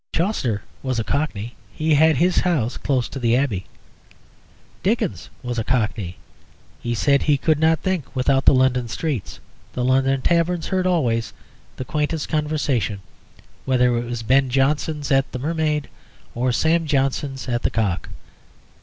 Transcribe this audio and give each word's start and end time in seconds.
Chaucer 0.11 0.63
was 0.81 0.97
a 0.99 1.03
Cockney; 1.03 1.53
he 1.71 1.93
had 1.93 2.17
his 2.17 2.37
house 2.39 2.75
close 2.75 3.07
to 3.09 3.19
the 3.19 3.35
Abbey. 3.37 3.67
Dickens 4.81 5.29
was 5.43 5.59
a 5.59 5.63
Cockney; 5.63 6.17
he 6.81 6.95
said 6.95 7.21
he 7.21 7.37
could 7.37 7.59
not 7.59 7.81
think 7.81 8.15
without 8.15 8.45
the 8.45 8.53
London 8.55 8.87
streets. 8.87 9.39
The 9.73 9.85
London 9.85 10.23
taverns 10.23 10.65
heard 10.69 10.87
always 10.87 11.33
the 11.75 11.85
quaintest 11.85 12.27
conversation, 12.29 13.01
whether 13.65 13.95
it 13.95 14.05
was 14.05 14.23
Ben 14.23 14.49
Johnson's 14.49 15.11
at 15.11 15.31
the 15.33 15.37
Mermaid 15.37 15.87
or 16.33 16.51
Sam 16.51 16.87
Johnson's 16.87 17.47
at 17.47 17.61
the 17.61 17.69
Cock. 17.69 18.09